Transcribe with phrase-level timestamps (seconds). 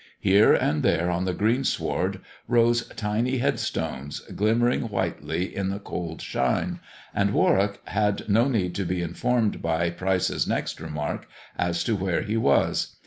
[0.19, 6.23] Here and there on the greensward rose tiny headstones, glimmer ing whitely in the cold
[6.23, 6.79] shine,
[7.13, 11.95] and Warwick had no need to be informed by Pryce' s next remark as to
[11.95, 12.95] where he was.